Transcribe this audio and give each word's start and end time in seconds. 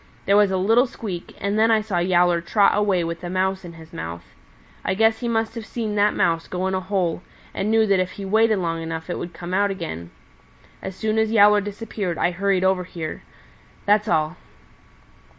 There 0.25 0.35
was 0.35 0.49
a 0.49 0.57
little 0.57 0.87
squeak, 0.87 1.35
and 1.39 1.59
then 1.59 1.69
I 1.69 1.81
saw 1.81 1.99
Yowler 1.99 2.41
trot 2.41 2.75
away 2.75 3.03
with 3.03 3.23
a 3.23 3.29
Mouse 3.29 3.63
in 3.63 3.73
his 3.73 3.93
mouth. 3.93 4.25
I 4.83 4.95
guess 4.95 5.19
he 5.19 5.27
must 5.27 5.53
have 5.53 5.63
seen 5.63 5.93
that 5.93 6.15
Mouse 6.15 6.47
go 6.47 6.65
in 6.65 6.73
a 6.73 6.79
hole 6.79 7.21
and 7.53 7.69
knew 7.69 7.85
that 7.85 7.99
if 7.99 8.13
he 8.13 8.25
waited 8.25 8.57
long 8.57 8.81
enough 8.81 9.11
it 9.11 9.19
would 9.19 9.31
come 9.31 9.53
out 9.53 9.69
again. 9.69 10.09
As 10.81 10.95
soon 10.95 11.19
as 11.19 11.31
Yowler 11.31 11.61
disappeared 11.61 12.17
I 12.17 12.31
hurried 12.31 12.63
over 12.63 12.83
here. 12.83 13.21
That's 13.85 14.07
all." 14.07 14.37